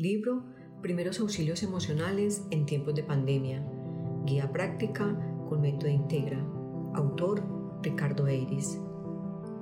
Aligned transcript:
Libro 0.00 0.46
Primeros 0.80 1.20
Auxilios 1.20 1.62
Emocionales 1.62 2.46
en 2.50 2.64
tiempos 2.64 2.94
de 2.94 3.02
pandemia. 3.02 3.62
Guía 4.24 4.50
práctica 4.50 5.04
con 5.46 5.60
método 5.60 5.90
Integra. 5.90 6.38
Autor 6.94 7.44
Ricardo 7.82 8.26
Eiris. 8.26 8.80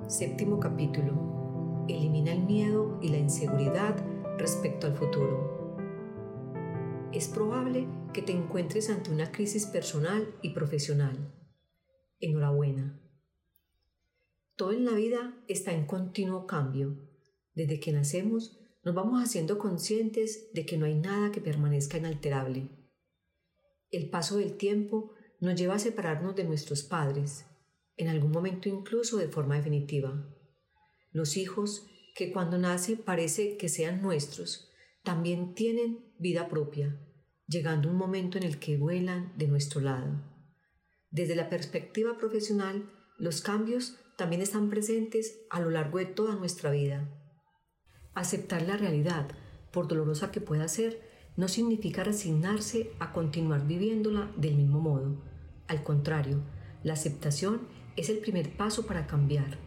Séptimo 0.07 0.57
capítulo. 0.57 1.83
Elimina 1.89 2.31
el 2.31 2.45
miedo 2.45 2.99
y 3.01 3.09
la 3.09 3.17
inseguridad 3.17 3.97
respecto 4.37 4.87
al 4.87 4.95
futuro. 4.95 5.75
Es 7.11 7.27
probable 7.27 7.89
que 8.13 8.21
te 8.21 8.31
encuentres 8.31 8.89
ante 8.89 9.11
una 9.11 9.33
crisis 9.33 9.65
personal 9.65 10.25
y 10.41 10.51
profesional. 10.51 11.33
Enhorabuena. 12.21 12.97
Todo 14.55 14.71
en 14.71 14.85
la 14.85 14.93
vida 14.93 15.37
está 15.49 15.73
en 15.73 15.85
continuo 15.85 16.47
cambio. 16.47 16.95
Desde 17.55 17.81
que 17.81 17.91
nacemos, 17.91 18.58
nos 18.83 18.95
vamos 18.95 19.21
haciendo 19.21 19.57
conscientes 19.57 20.51
de 20.53 20.65
que 20.65 20.77
no 20.77 20.85
hay 20.85 20.95
nada 20.95 21.31
que 21.31 21.41
permanezca 21.41 21.97
inalterable. 21.97 22.69
El 23.91 24.09
paso 24.09 24.37
del 24.37 24.55
tiempo 24.55 25.13
nos 25.41 25.55
lleva 25.55 25.75
a 25.75 25.79
separarnos 25.79 26.35
de 26.35 26.45
nuestros 26.45 26.83
padres, 26.83 27.45
en 27.97 28.07
algún 28.07 28.31
momento 28.31 28.69
incluso 28.69 29.17
de 29.17 29.27
forma 29.27 29.55
definitiva. 29.55 30.25
Los 31.11 31.35
hijos, 31.37 31.87
que 32.15 32.31
cuando 32.31 32.57
nacen 32.57 32.97
parece 32.97 33.57
que 33.57 33.67
sean 33.67 34.01
nuestros, 34.01 34.69
también 35.03 35.53
tienen 35.55 36.13
vida 36.17 36.47
propia, 36.47 36.99
llegando 37.47 37.89
un 37.89 37.95
momento 37.95 38.37
en 38.37 38.43
el 38.43 38.59
que 38.59 38.77
vuelan 38.77 39.33
de 39.37 39.47
nuestro 39.47 39.81
lado. 39.81 40.23
Desde 41.09 41.35
la 41.35 41.49
perspectiva 41.49 42.17
profesional, 42.17 42.89
los 43.17 43.41
cambios 43.41 43.97
también 44.17 44.41
están 44.41 44.69
presentes 44.69 45.41
a 45.49 45.59
lo 45.59 45.69
largo 45.69 45.97
de 45.97 46.05
toda 46.05 46.35
nuestra 46.35 46.71
vida 46.71 47.18
Aceptar 48.13 48.63
la 48.63 48.77
realidad, 48.77 49.27
por 49.71 49.87
dolorosa 49.87 50.31
que 50.31 50.41
pueda 50.41 50.67
ser, 50.67 51.01
no 51.37 51.47
significa 51.47 52.03
resignarse 52.03 52.91
a 52.99 53.13
continuar 53.13 53.65
viviéndola 53.65 54.29
del 54.35 54.55
mismo 54.55 54.79
modo. 54.79 55.15
Al 55.67 55.83
contrario, 55.83 56.41
la 56.83 56.93
aceptación 56.93 57.61
es 57.95 58.09
el 58.09 58.17
primer 58.17 58.51
paso 58.55 58.85
para 58.85 59.07
cambiar. 59.07 59.57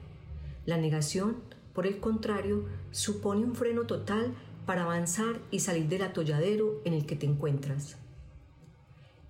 La 0.67 0.77
negación, 0.77 1.37
por 1.73 1.87
el 1.87 1.99
contrario, 1.99 2.67
supone 2.91 3.45
un 3.45 3.55
freno 3.55 3.87
total 3.87 4.35
para 4.67 4.83
avanzar 4.83 5.41
y 5.51 5.61
salir 5.61 5.89
del 5.89 6.03
atolladero 6.03 6.81
en 6.85 6.93
el 6.93 7.07
que 7.07 7.17
te 7.17 7.27
encuentras. 7.27 7.97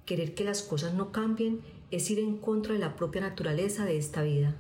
Querer 0.05 0.35
que 0.35 0.45
las 0.45 0.63
cosas 0.63 0.95
no 0.95 1.13
cambien 1.13 1.61
es 1.91 2.11
ir 2.11 2.19
en 2.19 2.39
contra 2.39 2.75
de 2.75 2.81
la 2.81 2.97
propia 2.97 3.21
naturaleza 3.21 3.85
de 3.85 3.97
esta 3.99 4.23
vida. 4.23 4.57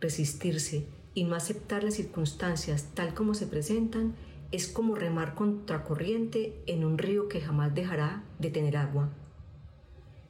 Resistirse 0.00 0.86
y 1.14 1.24
no 1.24 1.34
aceptar 1.34 1.84
las 1.84 1.94
circunstancias 1.94 2.88
tal 2.94 3.14
como 3.14 3.34
se 3.34 3.46
presentan 3.46 4.14
es 4.50 4.68
como 4.68 4.94
remar 4.94 5.34
contracorriente 5.34 6.54
en 6.66 6.84
un 6.84 6.98
río 6.98 7.28
que 7.28 7.40
jamás 7.40 7.74
dejará 7.74 8.22
de 8.38 8.50
tener 8.50 8.76
agua. 8.76 9.10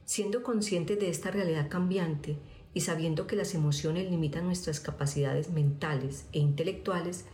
Siendo 0.05 0.43
conscientes 0.43 0.99
de 0.99 1.09
esta 1.09 1.29
realidad 1.31 1.69
cambiante 1.69 2.37
y 2.73 2.81
sabiendo 2.81 3.27
que 3.27 3.35
las 3.35 3.53
emociones 3.53 4.09
limitan 4.09 4.45
nuestras 4.45 4.79
capacidades 4.79 5.49
mentales 5.49 6.25
e 6.31 6.39
intelectuales, 6.39 7.25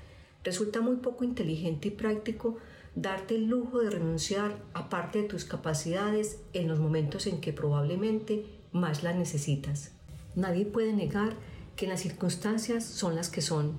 resulta 0.44 0.82
muy 0.82 0.98
poco 0.98 1.24
inteligente 1.24 1.90
y 1.90 1.92
práctico 1.92 2.58
darte 2.96 3.36
el 3.36 3.46
lujo 3.46 3.80
de 3.80 3.92
renunciar 3.92 4.58
a 4.74 4.90
parte 4.90 5.22
de 5.22 5.28
tus 5.28 5.46
capacidades 5.46 6.42
en 6.54 6.68
los 6.68 6.80
momentos 6.80 7.28
en 7.28 7.40
que 7.40 7.54
probablemente 7.54 8.46
más 8.72 9.04
las 9.04 9.16
necesitas. 9.16 9.92
Nadie 10.36 10.66
puede 10.66 10.94
negar 10.94 11.34
que 11.80 11.88
las 11.88 12.02
circunstancias 12.02 12.84
son 12.84 13.16
las 13.16 13.30
que 13.30 13.42
son, 13.42 13.78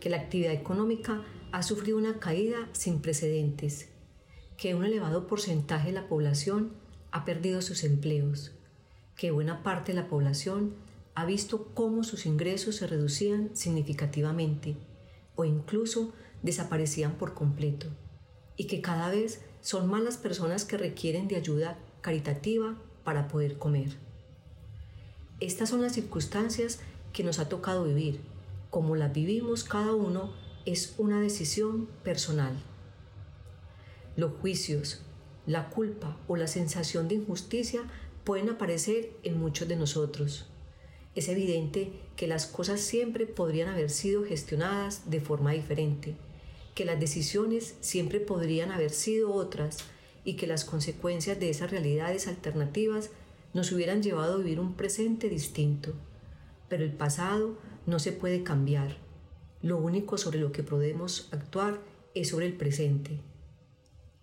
que 0.00 0.10
la 0.10 0.18
actividad 0.18 0.52
económica 0.52 1.22
ha 1.50 1.62
sufrido 1.62 1.96
una 1.96 2.20
caída 2.20 2.68
sin 2.72 3.00
precedentes, 3.00 3.88
que 4.58 4.74
un 4.74 4.84
elevado 4.84 5.26
porcentaje 5.26 5.86
de 5.86 5.94
la 5.94 6.08
población 6.08 6.74
ha 7.10 7.24
perdido 7.24 7.62
sus 7.62 7.84
empleos, 7.84 8.52
que 9.16 9.30
buena 9.30 9.62
parte 9.62 9.92
de 9.92 10.02
la 10.02 10.08
población 10.08 10.74
ha 11.14 11.24
visto 11.24 11.72
cómo 11.72 12.04
sus 12.04 12.26
ingresos 12.26 12.76
se 12.76 12.86
reducían 12.86 13.56
significativamente 13.56 14.76
o 15.34 15.46
incluso 15.46 16.12
desaparecían 16.42 17.16
por 17.16 17.32
completo, 17.32 17.86
y 18.58 18.66
que 18.66 18.82
cada 18.82 19.08
vez 19.08 19.40
son 19.62 19.88
más 19.88 20.02
las 20.02 20.18
personas 20.18 20.66
que 20.66 20.76
requieren 20.76 21.28
de 21.28 21.36
ayuda 21.36 21.78
caritativa 22.02 22.76
para 23.04 23.26
poder 23.28 23.56
comer. 23.56 23.96
Estas 25.40 25.70
son 25.70 25.80
las 25.80 25.94
circunstancias 25.94 26.78
que 27.12 27.24
nos 27.24 27.38
ha 27.38 27.48
tocado 27.48 27.84
vivir, 27.84 28.20
como 28.70 28.96
las 28.96 29.12
vivimos 29.12 29.64
cada 29.64 29.94
uno, 29.94 30.32
es 30.64 30.94
una 30.96 31.20
decisión 31.20 31.86
personal. 32.02 32.54
Los 34.16 34.32
juicios, 34.40 35.02
la 35.46 35.68
culpa 35.68 36.16
o 36.28 36.36
la 36.36 36.46
sensación 36.46 37.08
de 37.08 37.16
injusticia 37.16 37.82
pueden 38.24 38.48
aparecer 38.48 39.10
en 39.24 39.38
muchos 39.38 39.68
de 39.68 39.76
nosotros. 39.76 40.46
Es 41.14 41.28
evidente 41.28 41.92
que 42.16 42.26
las 42.26 42.46
cosas 42.46 42.80
siempre 42.80 43.26
podrían 43.26 43.68
haber 43.68 43.90
sido 43.90 44.24
gestionadas 44.24 45.10
de 45.10 45.20
forma 45.20 45.52
diferente, 45.52 46.14
que 46.74 46.86
las 46.86 46.98
decisiones 46.98 47.74
siempre 47.80 48.20
podrían 48.20 48.70
haber 48.70 48.90
sido 48.90 49.34
otras 49.34 49.78
y 50.24 50.34
que 50.34 50.46
las 50.46 50.64
consecuencias 50.64 51.38
de 51.38 51.50
esas 51.50 51.70
realidades 51.70 52.28
alternativas 52.28 53.10
nos 53.52 53.72
hubieran 53.72 54.02
llevado 54.02 54.34
a 54.34 54.38
vivir 54.38 54.60
un 54.60 54.74
presente 54.74 55.28
distinto 55.28 55.92
pero 56.72 56.84
el 56.84 56.92
pasado 56.94 57.58
no 57.84 57.98
se 57.98 58.12
puede 58.12 58.44
cambiar. 58.44 58.96
Lo 59.60 59.76
único 59.76 60.16
sobre 60.16 60.40
lo 60.40 60.52
que 60.52 60.62
podemos 60.62 61.28
actuar 61.30 61.82
es 62.14 62.30
sobre 62.30 62.46
el 62.46 62.56
presente. 62.56 63.20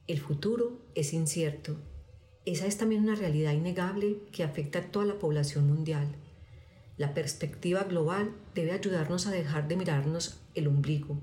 El 0.07 0.19
futuro 0.19 0.81
es 0.95 1.13
incierto. 1.13 1.77
Esa 2.47 2.65
es 2.65 2.79
también 2.79 3.03
una 3.03 3.13
realidad 3.13 3.53
innegable 3.53 4.23
que 4.31 4.43
afecta 4.43 4.79
a 4.79 4.91
toda 4.91 5.05
la 5.05 5.19
población 5.19 5.67
mundial. 5.67 6.15
La 6.97 7.13
perspectiva 7.13 7.83
global 7.83 8.33
debe 8.55 8.71
ayudarnos 8.71 9.27
a 9.27 9.31
dejar 9.31 9.67
de 9.67 9.75
mirarnos 9.75 10.41
el 10.55 10.69
ombligo. 10.69 11.21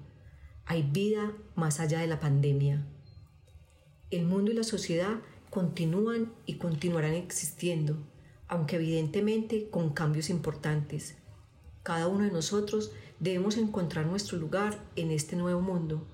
Hay 0.65 0.84
vida 0.84 1.36
más 1.56 1.81
allá 1.81 1.98
de 1.98 2.06
la 2.06 2.20
pandemia. 2.20 2.86
El 4.12 4.26
mundo 4.26 4.53
y 4.53 4.54
la 4.54 4.62
sociedad 4.62 5.16
continúan 5.50 6.32
y 6.47 6.59
continuarán 6.59 7.15
existiendo 7.15 7.97
aunque 8.48 8.76
evidentemente 8.76 9.68
con 9.70 9.90
cambios 9.90 10.30
importantes. 10.30 11.16
Cada 11.82 12.08
uno 12.08 12.24
de 12.24 12.30
nosotros 12.30 12.92
debemos 13.20 13.56
encontrar 13.56 14.06
nuestro 14.06 14.38
lugar 14.38 14.78
en 14.96 15.10
este 15.10 15.36
nuevo 15.36 15.60
mundo 15.60 16.06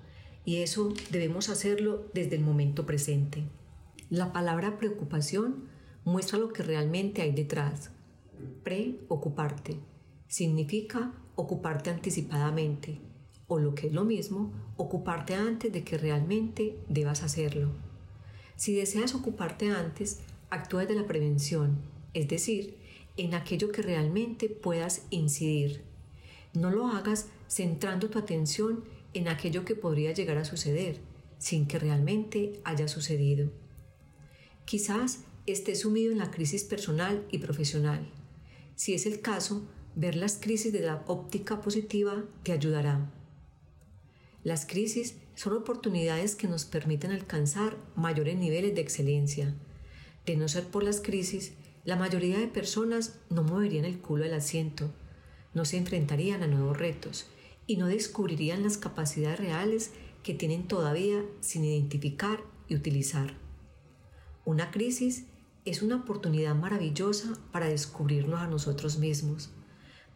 y 0.44 0.56
eso 0.58 0.92
debemos 1.10 1.48
hacerlo 1.48 2.10
desde 2.14 2.36
el 2.36 2.42
momento 2.42 2.84
presente. 2.86 3.44
La 4.10 4.32
palabra 4.32 4.76
preocupación 4.78 5.68
muestra 6.04 6.38
lo 6.38 6.52
que 6.52 6.62
realmente 6.62 7.22
hay 7.22 7.32
detrás. 7.32 7.90
Preocuparte 8.62 9.78
significa 10.26 11.12
ocuparte 11.36 11.90
anticipadamente 11.90 13.00
o 13.46 13.58
lo 13.58 13.74
que 13.74 13.88
es 13.88 13.92
lo 13.92 14.04
mismo, 14.04 14.52
ocuparte 14.76 15.34
antes 15.34 15.70
de 15.72 15.84
que 15.84 15.98
realmente 15.98 16.78
debas 16.88 17.22
hacerlo. 17.22 17.70
Si 18.56 18.74
deseas 18.74 19.14
ocuparte 19.14 19.70
antes, 19.70 20.20
actúa 20.48 20.86
de 20.86 20.94
la 20.94 21.06
prevención 21.06 21.91
es 22.14 22.28
decir, 22.28 22.78
en 23.16 23.34
aquello 23.34 23.72
que 23.72 23.82
realmente 23.82 24.48
puedas 24.48 25.06
incidir. 25.10 25.82
No 26.54 26.70
lo 26.70 26.88
hagas 26.88 27.28
centrando 27.48 28.10
tu 28.10 28.18
atención 28.18 28.84
en 29.14 29.28
aquello 29.28 29.64
que 29.64 29.74
podría 29.74 30.12
llegar 30.12 30.38
a 30.38 30.44
suceder, 30.44 31.00
sin 31.38 31.66
que 31.66 31.78
realmente 31.78 32.60
haya 32.64 32.88
sucedido. 32.88 33.50
Quizás 34.64 35.24
estés 35.46 35.80
sumido 35.80 36.12
en 36.12 36.18
la 36.18 36.30
crisis 36.30 36.64
personal 36.64 37.26
y 37.30 37.38
profesional. 37.38 38.08
Si 38.76 38.94
es 38.94 39.06
el 39.06 39.20
caso, 39.20 39.66
ver 39.94 40.16
las 40.16 40.36
crisis 40.36 40.72
de 40.72 40.80
la 40.80 41.04
óptica 41.06 41.60
positiva 41.60 42.24
te 42.42 42.52
ayudará. 42.52 43.12
Las 44.44 44.66
crisis 44.66 45.16
son 45.34 45.54
oportunidades 45.54 46.34
que 46.34 46.48
nos 46.48 46.64
permiten 46.64 47.10
alcanzar 47.10 47.76
mayores 47.94 48.36
niveles 48.36 48.74
de 48.74 48.80
excelencia. 48.80 49.54
De 50.26 50.36
no 50.36 50.48
ser 50.48 50.64
por 50.64 50.82
las 50.82 51.00
crisis, 51.00 51.52
la 51.84 51.96
mayoría 51.96 52.38
de 52.38 52.46
personas 52.46 53.18
no 53.28 53.42
moverían 53.42 53.84
el 53.84 53.98
culo 53.98 54.24
del 54.24 54.34
asiento, 54.34 54.90
no 55.52 55.64
se 55.64 55.76
enfrentarían 55.76 56.42
a 56.42 56.46
nuevos 56.46 56.78
retos 56.78 57.26
y 57.66 57.76
no 57.76 57.86
descubrirían 57.86 58.62
las 58.62 58.78
capacidades 58.78 59.40
reales 59.40 59.90
que 60.22 60.34
tienen 60.34 60.68
todavía 60.68 61.24
sin 61.40 61.64
identificar 61.64 62.40
y 62.68 62.76
utilizar. 62.76 63.34
Una 64.44 64.70
crisis 64.70 65.24
es 65.64 65.82
una 65.82 65.96
oportunidad 65.96 66.54
maravillosa 66.54 67.38
para 67.50 67.68
descubrirnos 67.68 68.40
a 68.40 68.46
nosotros 68.46 68.98
mismos, 68.98 69.50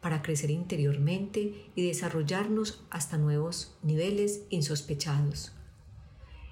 para 0.01 0.23
crecer 0.23 0.51
interiormente 0.51 1.71
y 1.75 1.87
desarrollarnos 1.87 2.85
hasta 2.91 3.19
nuevos 3.19 3.77
niveles 3.83 4.43
insospechados. 4.51 5.56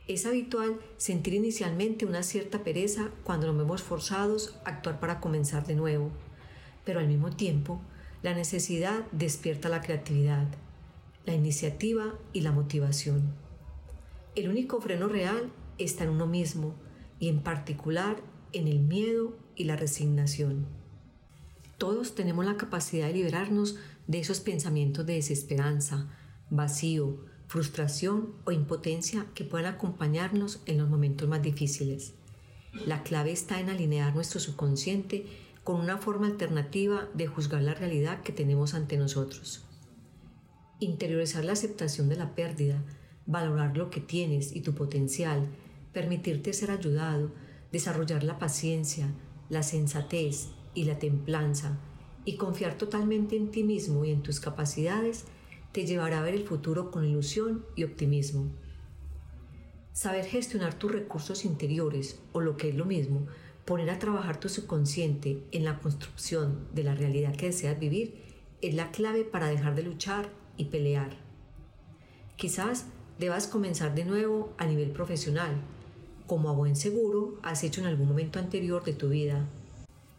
Es 0.07 0.27
habitual 0.27 0.81
sentir 0.99 1.33
inicialmente 1.33 2.05
una 2.05 2.23
cierta 2.23 2.63
pereza 2.63 3.11
cuando 3.23 3.47
nos 3.47 3.57
vemos 3.57 3.83
forzados 3.83 4.59
a 4.65 4.71
actuar 4.71 5.01
para 5.01 5.19
comenzar 5.19 5.67
de 5.67 5.75
nuevo, 5.75 6.11
pero 6.85 7.01
al 7.01 7.09
mismo 7.09 7.31
tiempo 7.31 7.81
la 8.23 8.35
necesidad 8.35 9.07
despierta 9.13 9.71
la 9.71 9.81
creatividad, 9.81 10.47
la 11.25 11.33
iniciativa 11.33 12.19
y 12.35 12.43
la 12.43 12.53
motivación. 12.53 13.33
El 14.35 14.51
único 14.51 14.81
freno 14.81 15.09
real 15.09 15.51
está 15.79 16.05
en 16.05 16.11
uno 16.11 16.27
mismo 16.27 16.75
y 17.19 17.29
en 17.29 17.41
particular 17.41 18.17
en 18.53 18.69
el 18.69 18.81
miedo 18.81 19.39
y 19.57 19.65
la 19.65 19.77
resignación. 19.77 20.67
Todos 21.79 22.15
tenemos 22.15 22.45
la 22.45 22.59
capacidad 22.59 23.07
de 23.07 23.15
liberarnos 23.15 23.77
de 24.07 24.19
esos 24.19 24.41
pensamientos 24.41 25.07
de 25.07 25.15
desesperanza, 25.15 26.11
vacío, 26.51 27.25
frustración 27.47 28.35
o 28.45 28.53
impotencia 28.53 29.27
que 29.35 29.45
puedan 29.45 29.75
acompañarnos 29.75 30.61
en 30.67 30.79
los 30.79 30.89
momentos 30.89 31.29
más 31.29 31.43
difíciles. 31.43 32.15
La 32.87 33.03
clave 33.03 33.33
está 33.33 33.61
en 33.61 33.71
alinear 33.71 34.15
nuestro 34.15 34.41
subconsciente 34.41 35.27
con 35.63 35.81
una 35.81 35.99
forma 35.99 36.27
alternativa 36.27 37.09
de 37.15 37.27
juzgar 37.27 37.63
la 37.63 37.75
realidad 37.75 38.23
que 38.23 38.33
tenemos 38.33 38.75
ante 38.75 38.97
nosotros. 38.97 39.65
Interiorizar 40.81 41.45
la 41.45 41.53
aceptación 41.53 42.09
de 42.09 42.17
la 42.17 42.35
pérdida, 42.35 42.83
valorar 43.27 43.77
lo 43.77 43.91
que 43.91 44.01
tienes 44.01 44.55
y 44.55 44.61
tu 44.61 44.75
potencial, 44.75 45.47
permitirte 45.93 46.53
ser 46.53 46.71
ayudado, 46.71 47.33
desarrollar 47.73 48.25
la 48.25 48.39
paciencia, 48.39 49.09
la 49.49 49.63
sensatez 49.63 50.49
y 50.75 50.85
la 50.85 50.99
templanza, 50.99 51.79
y 52.25 52.37
confiar 52.37 52.77
totalmente 52.77 53.37
en 53.37 53.51
ti 53.51 53.63
mismo 53.63 54.05
y 54.05 54.11
en 54.11 54.23
tus 54.23 54.41
capacidades, 54.41 55.25
te 55.75 55.85
llevará 55.85 56.21
a 56.21 56.23
ver 56.23 56.35
el 56.35 56.47
futuro 56.47 56.93
con 56.93 57.05
ilusión 57.05 57.67
y 57.75 57.83
optimismo. 57.83 58.55
Saber 59.93 60.25
gestionar 60.25 60.79
tus 60.79 60.93
recursos 60.93 61.45
interiores, 61.45 62.21
o 62.31 62.41
lo 62.41 62.57
que 62.57 62.69
es 62.69 62.77
lo 62.77 62.85
mismo, 62.85 63.27
poner 63.65 63.91
a 63.91 63.99
trabajar 63.99 64.39
tu 64.39 64.49
subconsciente 64.49 65.43
en 65.51 65.65
la 65.65 65.81
construcción 65.81 66.69
de 66.73 66.85
la 66.85 66.95
realidad 66.95 67.35
que 67.35 67.47
deseas 67.47 67.81
vivir, 67.81 68.23
es 68.63 68.73
la 68.77 68.93
clave 68.93 69.25
para 69.25 69.49
dejar 69.49 69.75
de 69.75 69.83
luchar 69.83 70.29
y 70.57 70.67
pelear. 70.67 71.17
Quizás 72.37 72.87
debas 73.19 73.49
comenzar 73.49 73.97
de 73.97 74.05
nuevo 74.05 74.55
a 74.59 74.67
nivel 74.67 74.93
profesional, 74.93 75.61
como 76.29 76.51
a 76.51 76.53
buen 76.53 76.77
seguro 76.77 77.41
has 77.43 77.65
hecho 77.65 77.81
en 77.81 77.89
algún 77.89 78.07
momento 78.07 78.39
anterior 78.39 78.85
de 78.85 78.93
tu 78.93 79.09
vida. 79.09 79.49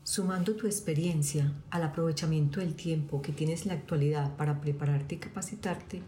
Sumando 0.08 0.56
tu 0.56 0.68
experiencia 0.68 1.52
al 1.72 1.82
aprovechamiento 1.82 2.60
del 2.60 2.76
tiempo 2.76 3.24
que 3.24 3.32
tienes 3.32 3.64
en 3.64 3.70
la 3.70 3.74
actualidad 3.74 4.38
para 4.38 4.62
prepararte 4.62 5.16
y 5.16 5.18
capacitarte, 5.18 6.04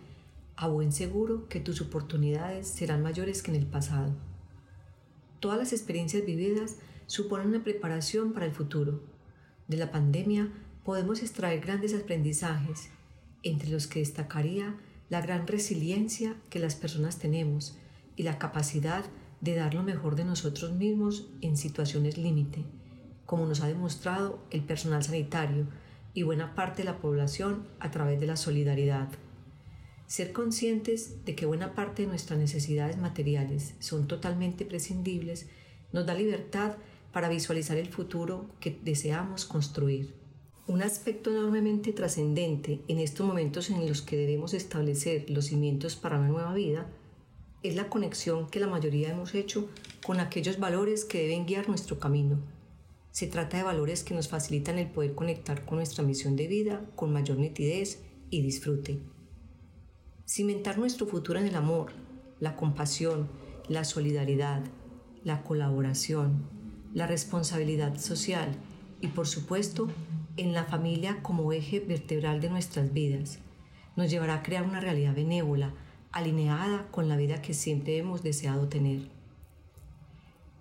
a 0.56 0.68
buen 0.68 0.92
seguro 0.92 1.50
que 1.50 1.60
tus 1.60 1.82
oportunidades 1.82 2.68
serán 2.68 3.02
mayores 3.02 3.42
que 3.42 3.50
en 3.50 3.58
el 3.58 3.66
pasado. 3.66 4.16
Todas 5.40 5.58
las 5.58 5.74
experiencias 5.74 6.24
vividas 6.24 6.76
suponen 7.08 7.48
una 7.48 7.64
preparación 7.64 8.34
para 8.34 8.46
el 8.46 8.52
futuro. 8.52 9.02
De 9.68 9.78
la 9.78 9.90
pandemia 9.90 10.54
podemos 10.84 11.24
extraer 11.24 11.60
grandes 11.60 11.96
aprendizajes, 11.96 12.90
entre 13.42 13.72
los 13.72 13.88
que 13.88 13.98
destacaría 13.98 14.78
la 15.10 15.22
gran 15.22 15.48
resiliencia 15.48 16.36
que 16.52 16.60
las 16.60 16.76
personas 16.76 17.18
tenemos 17.18 17.80
y 18.16 18.22
la 18.22 18.38
capacidad 18.38 19.06
de 19.42 19.56
dar 19.56 19.74
lo 19.74 19.82
mejor 19.82 20.16
de 20.16 20.26
nosotros 20.26 20.74
mismos 20.74 21.32
en 21.42 21.58
situaciones 21.58 22.20
límite, 22.20 22.64
como 23.28 23.46
nos 23.46 23.62
ha 23.62 23.68
demostrado 23.68 24.40
el 24.50 24.64
personal 24.64 25.04
sanitario 25.04 25.68
y 26.16 26.24
buena 26.24 26.56
parte 26.56 26.78
de 26.78 26.86
la 26.86 26.98
población 26.98 27.68
a 27.80 27.92
través 27.92 28.20
de 28.20 28.26
la 28.26 28.38
solidaridad. 28.38 29.10
Ser 30.08 30.32
conscientes 30.32 31.26
de 31.26 31.36
que 31.36 31.46
buena 31.46 31.76
parte 31.76 32.02
de 32.02 32.08
nuestras 32.08 32.40
necesidades 32.40 32.98
materiales 32.98 33.76
son 33.80 34.08
totalmente 34.08 34.66
prescindibles 34.66 35.48
nos 35.92 36.06
da 36.06 36.16
libertad 36.16 36.78
para 37.12 37.30
visualizar 37.30 37.78
el 37.78 37.90
futuro 37.90 38.50
que 38.60 38.80
deseamos 38.82 39.46
construir. 39.46 40.16
Un 40.66 40.82
aspecto 40.82 41.30
enormemente 41.30 41.92
trascendente 41.94 42.82
en 42.88 43.00
estos 43.00 43.28
momentos 43.28 43.70
en 43.70 43.88
los 43.88 44.02
que 44.02 44.18
debemos 44.18 44.54
establecer 44.54 45.30
los 45.30 45.46
cimientos 45.46 45.96
para 45.98 46.18
una 46.18 46.30
nueva 46.30 46.54
vida 46.54 46.90
es 47.62 47.76
la 47.76 47.90
conexión 47.90 48.50
que 48.50 48.60
la 48.60 48.68
mayoría 48.68 49.10
hemos 49.10 49.36
hecho 49.36 49.70
con 50.06 50.20
aquellos 50.22 50.60
valores 50.60 51.04
que 51.04 51.22
deben 51.24 51.46
guiar 51.46 51.68
nuestro 51.68 52.00
camino. 52.00 52.57
Se 53.18 53.26
trata 53.26 53.58
de 53.58 53.64
valores 53.64 54.04
que 54.04 54.14
nos 54.14 54.28
facilitan 54.28 54.78
el 54.78 54.92
poder 54.92 55.16
conectar 55.16 55.66
con 55.66 55.78
nuestra 55.78 56.04
misión 56.04 56.36
de 56.36 56.46
vida 56.46 56.86
con 56.96 57.12
mayor 57.12 57.40
nitidez 57.40 58.04
y 58.30 58.44
disfrute. 58.44 59.00
Cimentar 60.28 60.78
nuestro 60.78 61.08
futuro 61.08 61.40
en 61.40 61.48
el 61.48 61.56
amor, 61.56 61.94
la 62.40 62.56
compasión, 62.56 63.28
la 63.70 63.86
solidaridad, 63.86 64.62
la 65.24 65.42
colaboración, 65.42 66.48
la 66.94 67.08
responsabilidad 67.08 67.98
social 67.98 68.52
y 69.02 69.08
por 69.08 69.26
supuesto 69.26 69.88
en 70.36 70.54
la 70.54 70.66
familia 70.66 71.24
como 71.24 71.52
eje 71.52 71.80
vertebral 71.80 72.40
de 72.40 72.52
nuestras 72.52 72.94
vidas. 72.94 73.40
Nos 73.96 74.12
llevará 74.12 74.36
a 74.36 74.44
crear 74.44 74.62
una 74.62 74.80
realidad 74.80 75.16
benévola, 75.16 75.74
alineada 76.12 76.86
con 76.92 77.10
la 77.10 77.18
vida 77.18 77.42
que 77.42 77.56
siempre 77.56 77.98
hemos 77.98 78.22
deseado 78.22 78.68
tener. 78.68 79.10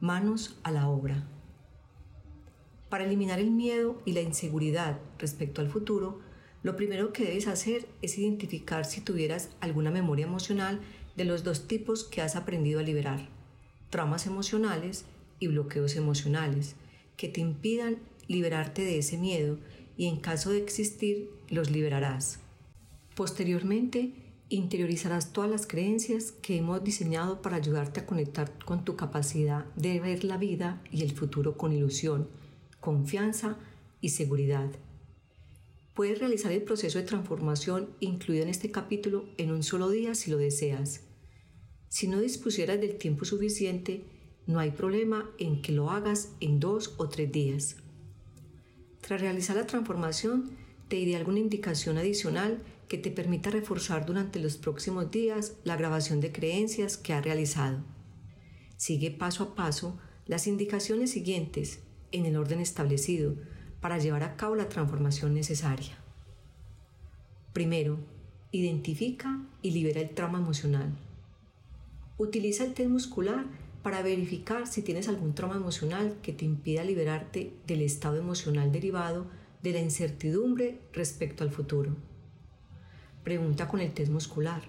Manos 0.00 0.58
a 0.62 0.70
la 0.70 0.88
obra. 0.88 1.35
Para 2.96 3.08
eliminar 3.08 3.40
el 3.40 3.50
miedo 3.50 4.00
y 4.06 4.12
la 4.12 4.22
inseguridad 4.22 4.98
respecto 5.18 5.60
al 5.60 5.68
futuro, 5.68 6.18
lo 6.62 6.76
primero 6.76 7.12
que 7.12 7.24
debes 7.24 7.46
hacer 7.46 7.86
es 8.00 8.16
identificar 8.16 8.86
si 8.86 9.02
tuvieras 9.02 9.50
alguna 9.60 9.90
memoria 9.90 10.24
emocional 10.24 10.80
de 11.14 11.26
los 11.26 11.44
dos 11.44 11.68
tipos 11.68 12.04
que 12.04 12.22
has 12.22 12.36
aprendido 12.36 12.80
a 12.80 12.82
liberar, 12.82 13.28
traumas 13.90 14.26
emocionales 14.26 15.04
y 15.40 15.48
bloqueos 15.48 15.94
emocionales, 15.96 16.74
que 17.18 17.28
te 17.28 17.42
impidan 17.42 17.98
liberarte 18.28 18.80
de 18.80 18.96
ese 18.96 19.18
miedo 19.18 19.58
y 19.98 20.06
en 20.06 20.16
caso 20.16 20.48
de 20.48 20.62
existir 20.62 21.28
los 21.50 21.70
liberarás. 21.70 22.38
Posteriormente, 23.14 24.14
interiorizarás 24.48 25.34
todas 25.34 25.50
las 25.50 25.66
creencias 25.66 26.32
que 26.32 26.56
hemos 26.56 26.82
diseñado 26.82 27.42
para 27.42 27.56
ayudarte 27.56 28.00
a 28.00 28.06
conectar 28.06 28.58
con 28.64 28.86
tu 28.86 28.96
capacidad 28.96 29.66
de 29.74 30.00
ver 30.00 30.24
la 30.24 30.38
vida 30.38 30.80
y 30.90 31.02
el 31.02 31.12
futuro 31.12 31.58
con 31.58 31.74
ilusión, 31.74 32.28
confianza 32.80 33.56
y 34.00 34.10
seguridad. 34.10 34.70
Puedes 35.94 36.18
realizar 36.18 36.52
el 36.52 36.62
proceso 36.62 36.98
de 36.98 37.04
transformación 37.04 37.88
incluido 38.00 38.42
en 38.42 38.50
este 38.50 38.70
capítulo 38.70 39.24
en 39.38 39.50
un 39.50 39.62
solo 39.62 39.88
día 39.88 40.14
si 40.14 40.30
lo 40.30 40.36
deseas. 40.36 41.00
Si 41.88 42.06
no 42.06 42.20
dispusieras 42.20 42.80
del 42.80 42.98
tiempo 42.98 43.24
suficiente, 43.24 44.04
no 44.46 44.58
hay 44.58 44.72
problema 44.72 45.30
en 45.38 45.62
que 45.62 45.72
lo 45.72 45.90
hagas 45.90 46.32
en 46.40 46.60
dos 46.60 46.94
o 46.98 47.08
tres 47.08 47.32
días. 47.32 47.76
Tras 49.00 49.20
realizar 49.20 49.56
la 49.56 49.66
transformación, 49.66 50.50
te 50.88 50.96
diré 50.96 51.16
alguna 51.16 51.38
indicación 51.38 51.96
adicional 51.96 52.62
que 52.88 52.98
te 52.98 53.10
permita 53.10 53.50
reforzar 53.50 54.04
durante 54.04 54.38
los 54.38 54.58
próximos 54.58 55.10
días 55.10 55.54
la 55.64 55.76
grabación 55.76 56.20
de 56.20 56.30
creencias 56.30 56.96
que 56.96 57.14
has 57.14 57.24
realizado. 57.24 57.82
Sigue 58.76 59.10
paso 59.10 59.42
a 59.42 59.54
paso 59.54 59.98
las 60.26 60.46
indicaciones 60.46 61.10
siguientes 61.10 61.80
en 62.16 62.26
el 62.26 62.36
orden 62.36 62.60
establecido 62.60 63.34
para 63.80 63.98
llevar 63.98 64.22
a 64.22 64.36
cabo 64.36 64.56
la 64.56 64.68
transformación 64.68 65.34
necesaria. 65.34 65.96
Primero, 67.52 67.98
identifica 68.52 69.40
y 69.62 69.70
libera 69.70 70.00
el 70.00 70.10
trauma 70.10 70.38
emocional. 70.38 70.96
Utiliza 72.18 72.64
el 72.64 72.74
test 72.74 72.90
muscular 72.90 73.46
para 73.82 74.02
verificar 74.02 74.66
si 74.66 74.82
tienes 74.82 75.08
algún 75.08 75.34
trauma 75.34 75.56
emocional 75.56 76.16
que 76.22 76.32
te 76.32 76.44
impida 76.44 76.82
liberarte 76.82 77.52
del 77.66 77.82
estado 77.82 78.16
emocional 78.16 78.72
derivado 78.72 79.26
de 79.62 79.72
la 79.72 79.80
incertidumbre 79.80 80.80
respecto 80.92 81.44
al 81.44 81.50
futuro. 81.50 81.96
Pregunta 83.22 83.68
con 83.68 83.80
el 83.80 83.92
test 83.92 84.10
muscular. 84.10 84.62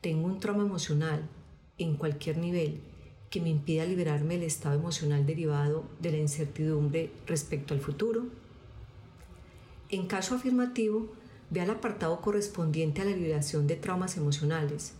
¿Tengo 0.00 0.26
un 0.26 0.40
trauma 0.40 0.62
emocional 0.62 1.28
en 1.78 1.96
cualquier 1.96 2.38
nivel 2.38 2.80
que 3.30 3.40
me 3.40 3.50
impida 3.50 3.84
liberarme 3.84 4.34
del 4.34 4.44
estado 4.44 4.74
emocional 4.74 5.26
derivado 5.26 5.84
de 6.00 6.12
la 6.12 6.18
incertidumbre 6.18 7.10
respecto 7.26 7.74
al 7.74 7.80
futuro? 7.80 8.26
En 9.90 10.06
caso 10.06 10.34
afirmativo, 10.34 11.08
ve 11.50 11.60
al 11.60 11.70
apartado 11.70 12.20
correspondiente 12.20 13.02
a 13.02 13.04
la 13.04 13.16
liberación 13.16 13.66
de 13.66 13.76
traumas 13.76 14.16
emocionales. 14.16 14.94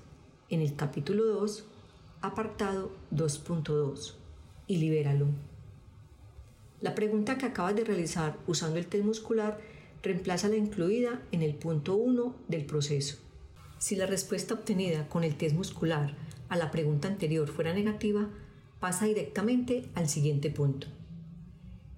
En 0.49 0.61
el 0.61 0.77
capítulo 0.77 1.25
2 1.27 1.65
apartado 2.21 2.91
2.2 3.15 4.15
y 4.67 4.79
libéralo. 4.79 5.27
La 6.81 6.95
pregunta 6.95 7.39
que 7.39 7.47
acabas 7.47 7.75
de 7.77 7.85
realizar 7.85 8.37
usando 8.47 8.79
el 8.79 8.87
test 8.87 9.05
muscular 9.05 9.59
reemplaza 10.03 10.49
la 10.49 10.57
incluida 10.57 11.23
en 11.33 11.43
el 11.43 11.55
punto 11.55 11.97
1 11.97 12.35
del 12.49 12.65
proceso. 12.65 13.19
Si 13.79 13.97
la 13.97 14.07
respuesta 14.07 14.55
obtenida 14.55 15.09
con 15.09 15.25
el 15.25 15.37
test 15.37 15.55
muscular 15.55 16.15
a 16.49 16.57
la 16.57 16.71
pregunta 16.71 17.09
anterior 17.09 17.49
fuera 17.49 17.75
negativa, 17.75 18.29
pasa 18.81 19.07
directamente 19.07 19.89
al 19.95 20.09
siguiente 20.09 20.51
punto. 20.51 20.87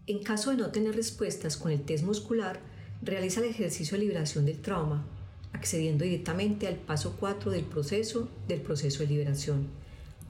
En 0.07 0.23
caso 0.23 0.51
de 0.51 0.57
no 0.57 0.71
tener 0.71 0.97
respuestas 0.97 1.57
con 1.57 1.71
el 1.71 1.83
test 1.83 2.05
muscular, 2.05 2.61
realiza 3.03 3.41
el 3.41 3.47
ejercicio 3.47 3.97
de 3.97 4.05
liberación 4.05 4.47
del 4.47 4.61
trauma, 4.61 5.07
accediendo 5.53 6.05
directamente 6.05 6.67
al 6.67 6.77
paso 6.77 7.17
4 7.19 7.51
del 7.51 7.65
proceso 7.65 8.29
del 8.49 8.61
proceso 8.61 9.01
de 9.01 9.09
liberación 9.09 9.81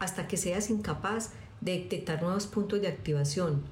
hasta 0.00 0.26
que 0.26 0.36
seas 0.36 0.70
incapaz 0.70 1.30
de 1.60 1.72
detectar 1.72 2.22
nuevos 2.22 2.46
puntos 2.46 2.80
de 2.80 2.88
activación. 2.88 3.62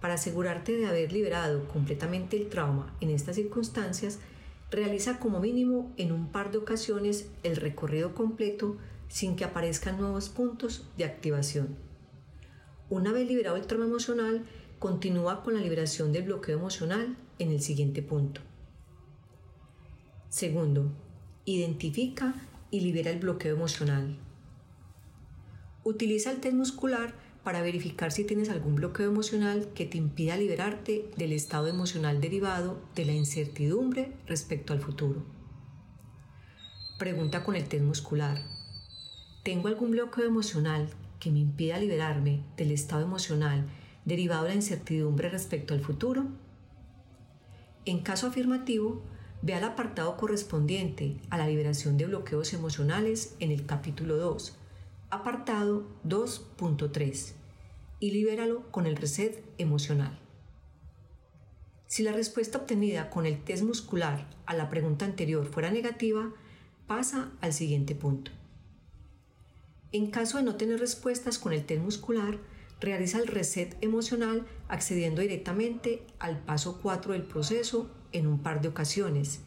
Para 0.00 0.14
asegurarte 0.14 0.76
de 0.76 0.86
haber 0.86 1.12
liberado 1.12 1.66
completamente 1.68 2.36
el 2.36 2.48
trauma 2.50 2.94
en 3.00 3.10
estas 3.10 3.36
circunstancias, 3.36 4.18
realiza 4.70 5.18
como 5.18 5.40
mínimo 5.40 5.92
en 5.96 6.12
un 6.12 6.30
par 6.30 6.50
de 6.50 6.58
ocasiones 6.58 7.28
el 7.44 7.56
recorrido 7.56 8.14
completo 8.14 8.76
sin 9.08 9.36
que 9.36 9.44
aparezcan 9.44 9.98
nuevos 9.98 10.28
puntos 10.28 10.88
de 10.96 11.04
activación. 11.04 11.76
Una 12.88 13.12
vez 13.12 13.26
liberado 13.26 13.56
el 13.56 13.66
trauma 13.66 13.86
emocional, 13.86 14.44
continúa 14.78 15.42
con 15.42 15.54
la 15.54 15.60
liberación 15.60 16.12
del 16.12 16.24
bloqueo 16.24 16.58
emocional 16.58 17.16
en 17.38 17.50
el 17.50 17.60
siguiente 17.60 18.02
punto. 18.02 18.40
Segundo, 20.28 20.92
identifica 21.44 22.34
y 22.70 22.80
libera 22.80 23.10
el 23.10 23.18
bloqueo 23.18 23.54
emocional. 23.54 24.18
Utiliza 25.84 26.30
el 26.30 26.40
test 26.40 26.54
muscular 26.54 27.14
para 27.42 27.62
verificar 27.62 28.10
si 28.10 28.24
tienes 28.24 28.50
algún 28.50 28.74
bloqueo 28.74 29.08
emocional 29.08 29.68
que 29.72 29.86
te 29.86 29.98
impida 29.98 30.36
liberarte 30.36 31.08
del 31.16 31.32
estado 31.32 31.68
emocional 31.68 32.20
derivado 32.20 32.82
de 32.96 33.04
la 33.04 33.12
incertidumbre 33.12 34.12
respecto 34.26 34.72
al 34.72 34.80
futuro. 34.80 35.24
Pregunta 36.98 37.44
con 37.44 37.54
el 37.54 37.68
test 37.68 37.84
muscular. 37.84 38.55
¿Tengo 39.46 39.68
algún 39.68 39.92
bloqueo 39.92 40.24
emocional 40.24 40.88
que 41.20 41.30
me 41.30 41.38
impida 41.38 41.78
liberarme 41.78 42.42
del 42.56 42.72
estado 42.72 43.02
emocional 43.04 43.64
derivado 44.04 44.42
de 44.42 44.48
la 44.48 44.54
incertidumbre 44.56 45.28
respecto 45.28 45.72
al 45.72 45.78
futuro? 45.78 46.24
En 47.84 48.00
caso 48.00 48.26
afirmativo, 48.26 49.04
ve 49.42 49.54
al 49.54 49.62
apartado 49.62 50.16
correspondiente 50.16 51.20
a 51.30 51.38
la 51.38 51.46
liberación 51.46 51.96
de 51.96 52.06
bloqueos 52.06 52.54
emocionales 52.54 53.36
en 53.38 53.52
el 53.52 53.66
capítulo 53.66 54.16
2 54.16 54.56
apartado 55.10 55.86
2.3 56.04 57.34
y 58.00 58.10
libéralo 58.10 58.68
con 58.72 58.84
el 58.84 58.96
reset 58.96 59.44
emocional. 59.58 60.18
Si 61.86 62.02
la 62.02 62.10
respuesta 62.10 62.58
obtenida 62.58 63.10
con 63.10 63.26
el 63.26 63.44
test 63.44 63.62
muscular 63.62 64.28
a 64.44 64.54
la 64.54 64.68
pregunta 64.68 65.04
anterior 65.04 65.46
fuera 65.46 65.70
negativa, 65.70 66.32
pasa 66.88 67.30
al 67.40 67.52
siguiente 67.52 67.94
punto. 67.94 68.32
En 69.92 70.10
caso 70.10 70.38
de 70.38 70.44
no 70.44 70.56
tener 70.56 70.80
respuestas 70.80 71.38
con 71.38 71.52
el 71.52 71.64
test 71.64 71.82
muscular, 71.82 72.38
realiza 72.80 73.18
el 73.18 73.26
reset 73.26 73.76
emocional 73.80 74.46
accediendo 74.68 75.22
directamente 75.22 76.02
al 76.18 76.42
paso 76.44 76.80
4 76.82 77.12
del 77.12 77.22
proceso 77.22 77.90
en 78.12 78.26
un 78.26 78.42
par 78.42 78.60
de 78.60 78.68
ocasiones. 78.68 79.40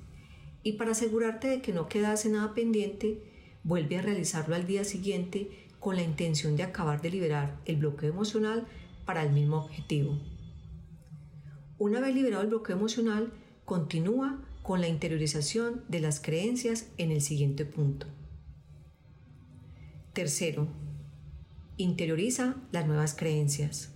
Y 0.64 0.74
para 0.74 0.92
asegurarte 0.92 1.48
de 1.48 1.62
que 1.62 1.74
no 1.74 1.88
quedase 1.88 2.30
nada 2.30 2.54
pendiente, 2.54 3.22
vuelve 3.64 3.98
a 3.98 4.02
realizarlo 4.02 4.56
al 4.56 4.66
día 4.66 4.84
siguiente 4.84 5.50
con 5.80 5.96
la 5.96 6.04
intención 6.04 6.56
de 6.56 6.64
acabar 6.64 7.02
de 7.02 7.12
liberar 7.12 7.60
el 7.66 7.78
bloqueo 7.78 8.10
emocional 8.10 8.68
para 9.06 9.24
el 9.24 9.32
mismo 9.32 9.58
objetivo. 9.58 10.18
Una 11.78 12.02
vez 12.02 12.14
liberado 12.14 12.44
el 12.44 12.50
bloqueo 12.50 12.76
emocional, 12.76 13.32
continúa 13.64 14.44
con 14.64 14.82
la 14.82 14.88
interiorización 14.88 15.84
de 15.88 16.02
las 16.02 16.20
creencias 16.20 16.92
en 16.98 17.12
el 17.12 17.22
siguiente 17.22 17.66
punto. 17.66 18.08
Tercero, 20.14 20.68
interioriza 21.78 22.56
las 22.72 22.88
nuevas 22.88 23.14
creencias. 23.14 23.92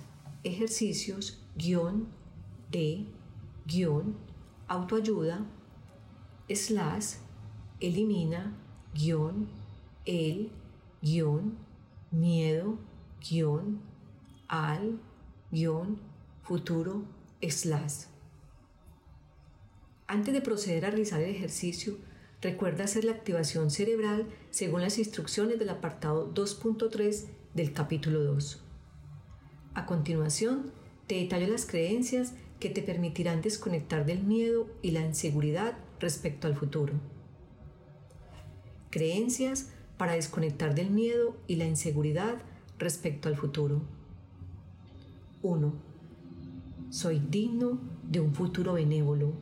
ejercicios 0.43 1.37
guion 1.55 2.07
de 2.71 3.05
guion 3.67 4.15
autoayuda 4.67 5.45
slash 6.49 7.17
elimina 7.79 8.57
guion 8.95 9.66
el 10.07 10.49
guion 11.01 11.57
miedo 12.11 12.79
guion 13.29 13.81
al 14.47 14.99
guion 15.51 15.99
futuro 16.41 17.03
slash. 17.41 18.05
Antes 20.07 20.33
de 20.33 20.41
proceder 20.41 20.85
a 20.85 20.89
realizar 20.91 21.21
el 21.21 21.29
ejercicio, 21.29 21.97
recuerda 22.41 22.85
hacer 22.85 23.03
la 23.03 23.11
activación 23.11 23.69
cerebral 23.69 24.27
según 24.49 24.81
las 24.81 24.97
instrucciones 24.97 25.59
del 25.59 25.69
apartado 25.69 26.33
2.3 26.33 27.25
del 27.53 27.73
capítulo 27.73 28.23
2. 28.23 28.63
A 29.73 29.85
continuación, 29.85 30.71
te 31.07 31.15
detallo 31.15 31.47
las 31.47 31.65
creencias 31.65 32.33
que 32.61 32.69
te 32.69 32.81
permitirán 32.81 33.41
desconectar 33.41 34.05
del 34.05 34.23
miedo 34.23 34.69
y 34.81 34.91
la 34.91 35.01
inseguridad 35.01 35.77
respecto 35.99 36.47
al 36.47 36.55
futuro. 36.55 36.93
Creencias 38.89 39.71
para 39.97 40.13
desconectar 40.13 40.75
del 40.75 40.91
miedo 40.91 41.35
y 41.47 41.55
la 41.55 41.65
inseguridad 41.65 42.35
respecto 42.79 43.29
al 43.29 43.35
futuro. 43.35 43.81
1. 45.41 45.73
Soy 46.89 47.19
digno 47.19 47.79
de 48.03 48.19
un 48.19 48.33
futuro 48.33 48.73
benévolo. 48.73 49.33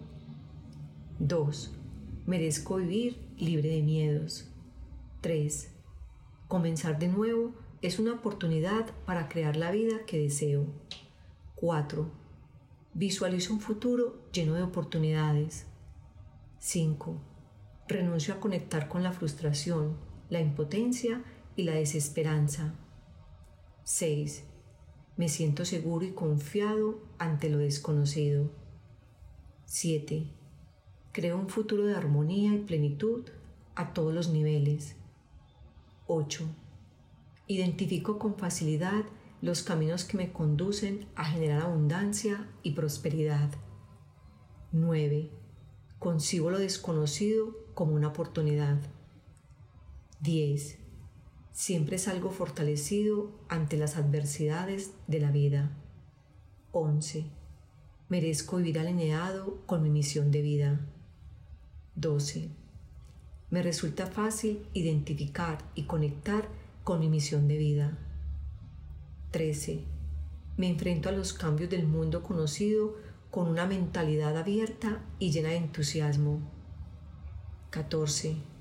2. 1.20 1.72
Merezco 2.26 2.78
vivir 2.78 3.18
libre 3.38 3.70
de 3.70 3.82
miedos. 3.82 4.48
3. 5.22 5.72
Comenzar 6.48 7.00
de 7.00 7.08
nuevo 7.08 7.54
es 7.82 8.00
una 8.00 8.14
oportunidad 8.14 8.86
para 9.06 9.28
crear 9.28 9.56
la 9.58 9.72
vida 9.72 10.06
que 10.06 10.20
deseo. 10.20 10.66
4. 11.56 12.10
Visualizo 12.94 13.54
un 13.54 13.60
futuro 13.60 14.30
lleno 14.32 14.56
de 14.56 14.64
oportunidades. 14.64 15.66
5. 16.60 17.22
Renuncio 17.88 18.34
a 18.34 18.40
conectar 18.40 18.88
con 18.88 19.04
la 19.04 19.12
frustración, 19.12 19.98
la 20.36 20.42
impotencia 20.42 21.24
y 21.56 21.64
la 21.64 21.76
desesperanza. 21.76 22.76
6. 23.86 24.44
Me 25.16 25.30
siento 25.30 25.64
seguro 25.64 26.06
y 26.06 26.12
confiado 26.12 27.00
ante 27.18 27.50
lo 27.50 27.60
desconocido. 27.60 28.52
7. 29.64 30.28
Creo 31.14 31.38
un 31.38 31.48
futuro 31.48 31.86
de 31.86 31.96
armonía 31.96 32.54
y 32.54 32.58
plenitud 32.58 33.30
a 33.76 33.94
todos 33.94 34.14
los 34.14 34.30
niveles. 34.30 34.98
8. 36.08 36.44
Identifico 37.48 38.20
con 38.20 38.36
facilidad 38.36 39.06
los 39.42 39.64
caminos 39.64 40.04
que 40.04 40.18
me 40.18 40.34
conducen 40.34 41.08
a 41.16 41.24
generar 41.24 41.62
abundancia 41.62 42.50
y 42.62 42.72
prosperidad. 42.72 43.52
9. 44.74 45.32
Concibo 45.98 46.52
lo 46.52 46.60
desconocido 46.60 47.56
como 47.74 47.94
una 47.96 48.10
oportunidad. 48.10 48.82
10. 50.22 50.80
Siempre 51.52 51.98
salgo 51.98 52.32
fortalecido 52.32 53.32
ante 53.50 53.78
las 53.78 53.98
adversidades 53.98 54.92
de 55.08 55.20
la 55.20 55.32
vida. 55.32 55.78
11. 56.72 57.26
Merezco 58.10 58.58
vivir 58.58 58.80
alineado 58.80 59.66
con 59.66 59.84
mi 59.84 59.90
misión 59.90 60.32
de 60.32 60.42
vida. 60.42 60.80
12. 61.96 62.50
Me 63.50 63.62
resulta 63.62 64.08
fácil 64.08 64.68
identificar 64.74 65.60
y 65.76 65.84
conectar 65.84 66.50
con 66.84 67.00
mi 67.00 67.10
misión 67.10 67.48
de 67.48 67.58
vida. 67.58 67.98
13. 69.32 69.84
Me 70.58 70.70
enfrento 70.70 71.10
a 71.10 71.12
los 71.12 71.34
cambios 71.34 71.70
del 71.70 71.88
mundo 71.88 72.24
conocido 72.24 72.96
con 73.32 73.48
una 73.48 73.66
mentalidad 73.66 74.38
abierta 74.38 75.04
y 75.20 75.32
llena 75.32 75.50
de 75.50 75.58
entusiasmo. 75.58 76.40
14. 77.70 78.55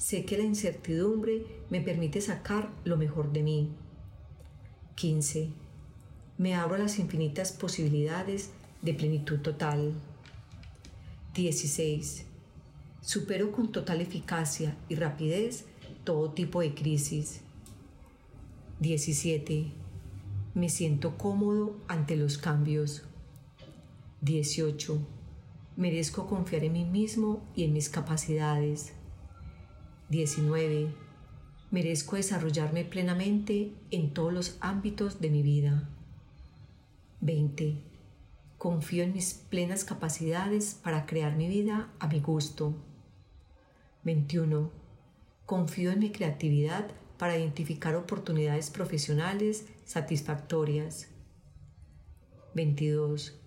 Sé 0.00 0.24
que 0.24 0.38
la 0.38 0.44
incertidumbre 0.44 1.44
me 1.68 1.82
permite 1.82 2.22
sacar 2.22 2.70
lo 2.84 2.96
mejor 2.96 3.32
de 3.32 3.42
mí. 3.42 3.68
15. 4.94 5.50
Me 6.38 6.54
abro 6.54 6.76
a 6.76 6.78
las 6.78 6.98
infinitas 6.98 7.52
posibilidades 7.52 8.50
de 8.80 8.94
plenitud 8.94 9.40
total. 9.40 9.92
16. 11.34 12.24
Supero 13.02 13.52
con 13.52 13.72
total 13.72 14.00
eficacia 14.00 14.74
y 14.88 14.94
rapidez 14.94 15.66
todo 16.02 16.30
tipo 16.30 16.62
de 16.62 16.74
crisis. 16.74 17.42
17. 18.80 19.66
Me 20.54 20.70
siento 20.70 21.18
cómodo 21.18 21.76
ante 21.88 22.16
los 22.16 22.38
cambios. 22.38 23.02
18. 24.22 24.98
Merezco 25.76 26.26
confiar 26.26 26.64
en 26.64 26.72
mí 26.72 26.86
mismo 26.86 27.46
y 27.54 27.64
en 27.64 27.74
mis 27.74 27.90
capacidades. 27.90 28.94
19. 30.10 30.92
Merezco 31.70 32.16
desarrollarme 32.16 32.84
plenamente 32.84 33.72
en 33.92 34.12
todos 34.12 34.32
los 34.32 34.56
ámbitos 34.60 35.20
de 35.20 35.30
mi 35.30 35.42
vida. 35.42 35.88
20. 37.20 37.80
Confío 38.58 39.04
en 39.04 39.12
mis 39.12 39.34
plenas 39.34 39.84
capacidades 39.84 40.74
para 40.74 41.06
crear 41.06 41.36
mi 41.36 41.46
vida 41.46 41.92
a 42.00 42.08
mi 42.08 42.18
gusto. 42.18 42.74
21. 44.02 44.72
Confío 45.46 45.92
en 45.92 46.00
mi 46.00 46.10
creatividad 46.10 46.90
para 47.16 47.38
identificar 47.38 47.94
oportunidades 47.94 48.70
profesionales 48.70 49.66
satisfactorias. 49.84 51.06
22. 52.54 53.40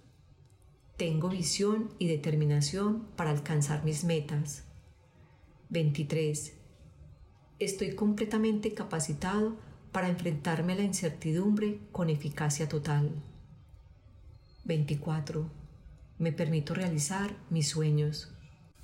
Tengo 0.96 1.28
visión 1.28 1.90
y 2.00 2.08
determinación 2.08 3.08
para 3.18 3.32
alcanzar 3.32 3.84
mis 3.84 4.06
metas. 4.06 4.64
23. 5.74 6.54
Estoy 7.58 7.96
completamente 7.96 8.76
capacitado 8.76 9.58
para 9.92 10.08
enfrentarme 10.08 10.74
a 10.74 10.76
la 10.76 10.84
incertidumbre 10.84 11.80
con 11.92 12.12
eficacia 12.12 12.70
total. 12.70 13.10
24. 14.66 15.50
Me 16.20 16.32
permito 16.32 16.76
realizar 16.76 17.36
mis 17.50 17.70
sueños. 17.70 18.32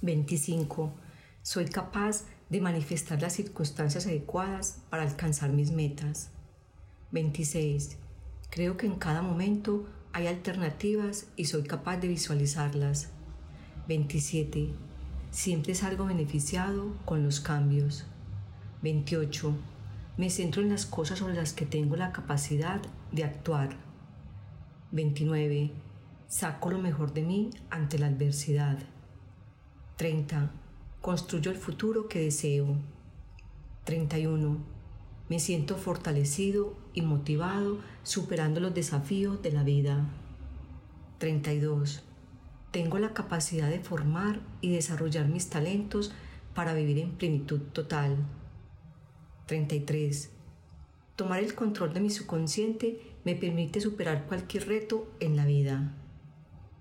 25. 0.02 0.92
Soy 1.44 1.66
capaz 1.66 2.24
de 2.50 2.60
manifestar 2.60 3.22
las 3.22 3.34
circunstancias 3.34 4.08
adecuadas 4.08 4.82
para 4.90 5.04
alcanzar 5.04 5.52
mis 5.52 5.70
metas. 5.70 6.32
26. 7.12 8.00
Creo 8.50 8.78
que 8.78 8.88
en 8.88 8.96
cada 8.96 9.22
momento 9.22 9.88
hay 10.12 10.26
alternativas 10.26 11.28
y 11.36 11.46
soy 11.46 11.62
capaz 11.62 11.98
de 11.98 12.08
visualizarlas. 12.08 13.12
27. 13.88 14.89
Siempre 15.32 15.76
salgo 15.76 16.06
beneficiado 16.06 16.96
con 17.06 17.24
los 17.24 17.40
cambios. 17.40 18.06
28. 18.82 19.54
Me 20.18 20.30
centro 20.32 20.62
en 20.62 20.70
las 20.70 20.88
cosas 20.88 21.20
sobre 21.20 21.36
las 21.36 21.54
que 21.54 21.68
tengo 21.68 21.96
la 21.96 22.12
capacidad 22.12 22.82
de 23.12 23.24
actuar. 23.24 23.78
29. 24.92 25.72
Saco 26.28 26.72
lo 26.72 26.80
mejor 26.80 27.14
de 27.14 27.22
mí 27.22 27.52
ante 27.70 28.00
la 28.00 28.08
adversidad. 28.08 28.80
30. 29.98 30.52
Construyo 31.00 31.52
el 31.52 31.58
futuro 31.58 32.08
que 32.08 32.22
deseo. 32.22 32.78
31. 33.84 34.58
Me 35.30 35.40
siento 35.40 35.78
fortalecido 35.78 36.76
y 36.96 37.04
motivado 37.04 37.80
superando 38.02 38.60
los 38.60 38.74
desafíos 38.74 39.44
de 39.44 39.52
la 39.52 39.64
vida. 39.64 40.10
32. 41.20 42.04
Tengo 42.72 43.00
la 43.00 43.14
capacidad 43.14 43.70
de 43.70 43.80
formar 43.80 44.42
y 44.62 44.72
desarrollar 44.72 45.28
mis 45.28 45.50
talentos 45.50 46.12
para 46.54 46.74
vivir 46.74 47.00
en 47.00 47.12
plenitud 47.12 47.62
total. 47.74 48.18
33. 49.48 50.30
Tomar 51.16 51.40
el 51.40 51.56
control 51.56 51.94
de 51.94 52.00
mi 52.00 52.12
subconsciente 52.12 53.02
me 53.26 53.36
permite 53.36 53.82
superar 53.82 54.28
cualquier 54.28 54.68
reto 54.68 55.12
en 55.20 55.36
la 55.36 55.46
vida. 55.46 55.96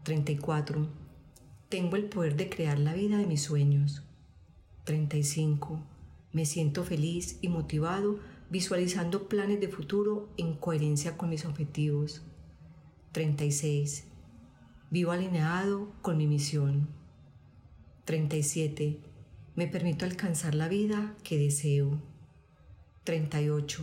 34. 0.02 0.88
Tengo 1.68 1.96
el 1.96 2.04
poder 2.04 2.36
de 2.36 2.50
crear 2.50 2.78
la 2.78 2.92
vida 2.92 3.16
de 3.16 3.26
mis 3.26 3.42
sueños. 3.42 4.02
35. 4.84 5.82
Me 6.32 6.44
siento 6.44 6.84
feliz 6.84 7.38
y 7.40 7.48
motivado 7.48 8.18
visualizando 8.50 9.28
planes 9.28 9.60
de 9.60 9.68
futuro 9.68 10.28
en 10.36 10.54
coherencia 10.54 11.16
con 11.16 11.30
mis 11.30 11.44
objetivos. 11.44 12.22
36. 13.12 14.04
Vivo 14.90 15.12
alineado 15.12 15.92
con 16.00 16.16
mi 16.16 16.26
misión. 16.26 16.88
37. 18.06 18.98
Me 19.54 19.66
permito 19.66 20.06
alcanzar 20.06 20.54
la 20.54 20.66
vida 20.66 21.14
que 21.22 21.36
deseo. 21.36 22.00
38. 23.04 23.82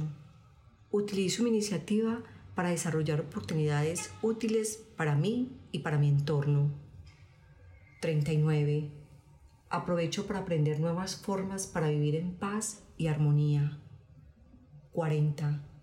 Utilizo 0.89 1.43
mi 1.43 1.50
iniciativa 1.50 2.24
para 2.55 2.69
desarrollar 2.69 3.21
oportunidades 3.21 4.09
útiles 4.24 4.83
para 4.97 5.13
mí 5.13 5.55
y 5.71 5.79
para 5.79 6.00
mi 6.00 6.09
entorno. 6.09 6.72
39. 8.01 8.89
Aprovecho 9.70 10.25
para 10.25 10.39
aprender 10.39 10.79
nuevas 10.79 11.18
formas 11.18 11.68
para 11.68 11.89
vivir 11.89 12.15
en 12.15 12.33
paz 12.33 12.81
y 12.98 13.07
armonía. 13.07 13.79
40. 14.91 15.75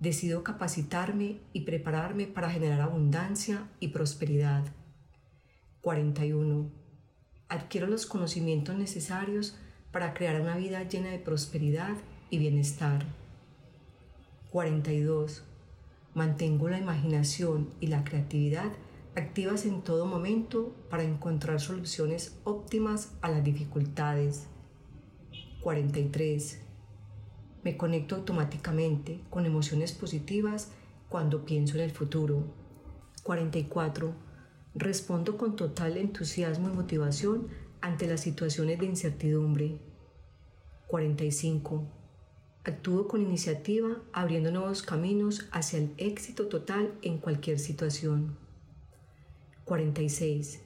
Decido 0.00 0.42
capacitarme 0.42 1.40
y 1.52 1.60
prepararme 1.60 2.26
para 2.26 2.50
generar 2.50 2.80
abundancia 2.80 3.68
y 3.80 3.88
prosperidad. 3.88 4.64
41. 5.82 6.70
Adquiero 7.48 7.86
los 7.86 8.06
conocimientos 8.06 8.76
necesarios 8.76 9.58
para 9.92 10.14
crear 10.14 10.40
una 10.40 10.56
vida 10.56 10.82
llena 10.84 11.10
de 11.10 11.18
prosperidad 11.18 11.96
y 12.30 12.38
bienestar. 12.38 13.04
42. 14.50 15.44
Mantengo 16.14 16.70
la 16.70 16.78
imaginación 16.78 17.68
y 17.78 17.88
la 17.88 18.02
creatividad 18.02 18.72
activas 19.16 19.66
en 19.66 19.82
todo 19.82 20.06
momento 20.06 20.74
para 20.88 21.02
encontrar 21.02 21.60
soluciones 21.60 22.38
óptimas 22.44 23.12
a 23.20 23.28
las 23.28 23.44
dificultades. 23.44 24.46
43. 25.60 26.69
Me 27.62 27.76
conecto 27.76 28.16
automáticamente 28.16 29.20
con 29.28 29.44
emociones 29.44 29.92
positivas 29.92 30.72
cuando 31.08 31.44
pienso 31.44 31.76
en 31.76 31.82
el 31.82 31.90
futuro. 31.90 32.44
44. 33.22 34.14
Respondo 34.74 35.36
con 35.36 35.56
total 35.56 35.96
entusiasmo 35.96 36.70
y 36.70 36.72
motivación 36.72 37.48
ante 37.80 38.06
las 38.06 38.20
situaciones 38.20 38.78
de 38.78 38.86
incertidumbre. 38.86 39.78
45. 40.86 41.86
Actúo 42.64 43.08
con 43.08 43.22
iniciativa 43.22 44.02
abriendo 44.12 44.50
nuevos 44.50 44.82
caminos 44.82 45.48
hacia 45.50 45.78
el 45.78 45.92
éxito 45.98 46.48
total 46.48 46.94
en 47.02 47.18
cualquier 47.18 47.58
situación. 47.58 48.38
46. 49.64 50.62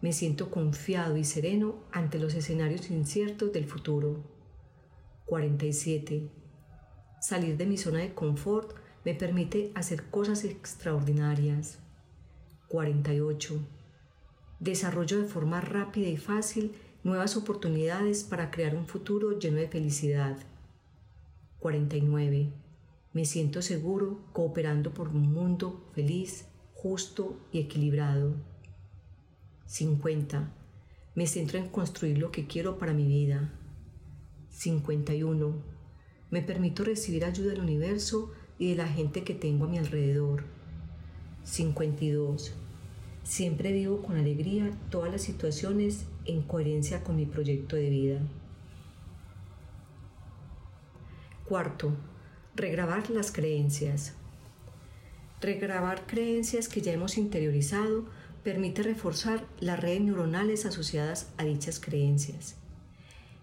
Me 0.00 0.12
siento 0.12 0.50
confiado 0.50 1.16
y 1.16 1.24
sereno 1.24 1.76
ante 1.92 2.18
los 2.18 2.34
escenarios 2.34 2.90
inciertos 2.90 3.52
del 3.52 3.66
futuro. 3.66 4.39
47. 5.30 6.28
Salir 7.20 7.56
de 7.56 7.64
mi 7.64 7.76
zona 7.76 8.00
de 8.00 8.12
confort 8.12 8.74
me 9.04 9.14
permite 9.14 9.70
hacer 9.76 10.10
cosas 10.10 10.42
extraordinarias. 10.42 11.78
48. 12.66 13.60
Desarrollo 14.58 15.20
de 15.22 15.28
forma 15.28 15.60
rápida 15.60 16.08
y 16.08 16.16
fácil 16.16 16.74
nuevas 17.04 17.36
oportunidades 17.36 18.24
para 18.24 18.50
crear 18.50 18.74
un 18.74 18.88
futuro 18.88 19.38
lleno 19.38 19.58
de 19.58 19.68
felicidad. 19.68 20.36
49. 21.60 22.52
Me 23.12 23.24
siento 23.24 23.62
seguro 23.62 24.18
cooperando 24.32 24.92
por 24.92 25.10
un 25.10 25.32
mundo 25.32 25.88
feliz, 25.94 26.46
justo 26.74 27.38
y 27.52 27.60
equilibrado. 27.60 28.34
50. 29.66 30.52
Me 31.14 31.28
centro 31.28 31.60
en 31.60 31.68
construir 31.68 32.18
lo 32.18 32.32
que 32.32 32.48
quiero 32.48 32.78
para 32.78 32.92
mi 32.92 33.06
vida. 33.06 33.59
51. 34.50 35.54
Me 36.30 36.42
permito 36.42 36.84
recibir 36.84 37.24
ayuda 37.24 37.52
del 37.52 37.60
universo 37.60 38.32
y 38.58 38.70
de 38.70 38.76
la 38.76 38.88
gente 38.88 39.24
que 39.24 39.34
tengo 39.34 39.64
a 39.64 39.68
mi 39.68 39.78
alrededor. 39.78 40.44
52. 41.44 42.52
Siempre 43.22 43.72
vivo 43.72 44.02
con 44.02 44.16
alegría 44.16 44.70
todas 44.90 45.10
las 45.10 45.22
situaciones 45.22 46.06
en 46.26 46.42
coherencia 46.42 47.02
con 47.02 47.16
mi 47.16 47.26
proyecto 47.26 47.76
de 47.76 47.90
vida. 47.90 48.20
Cuarto, 51.46 51.96
regrabar 52.54 53.10
las 53.10 53.32
creencias. 53.32 54.14
Regrabar 55.40 56.06
creencias 56.06 56.68
que 56.68 56.80
ya 56.80 56.92
hemos 56.92 57.16
interiorizado 57.18 58.04
permite 58.44 58.82
reforzar 58.82 59.46
las 59.58 59.80
redes 59.80 60.02
neuronales 60.02 60.66
asociadas 60.66 61.32
a 61.38 61.44
dichas 61.44 61.80
creencias. 61.80 62.59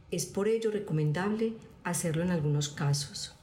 Es 0.10 0.26
por 0.26 0.48
ello 0.48 0.72
recomendable 0.72 1.54
hacerlo 1.84 2.24
en 2.24 2.32
algunos 2.32 2.70
casos. 2.70 3.36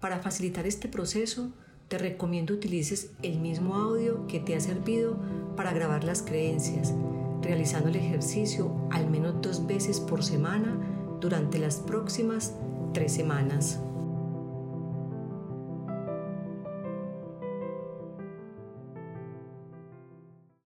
Para 0.00 0.20
facilitar 0.20 0.66
este 0.66 0.88
proceso, 0.88 1.50
te 1.88 1.98
recomiendo 1.98 2.54
utilices 2.54 3.10
el 3.22 3.40
mismo 3.40 3.74
audio 3.74 4.28
que 4.28 4.38
te 4.38 4.54
ha 4.54 4.60
servido 4.60 5.18
para 5.56 5.72
grabar 5.72 6.04
las 6.04 6.22
creencias, 6.22 6.94
realizando 7.42 7.88
el 7.88 7.96
ejercicio 7.96 8.72
al 8.92 9.10
menos 9.10 9.42
dos 9.42 9.66
veces 9.66 9.98
por 9.98 10.22
semana 10.22 10.78
durante 11.20 11.58
las 11.58 11.80
próximas 11.80 12.54
tres 12.94 13.12
semanas. 13.12 13.80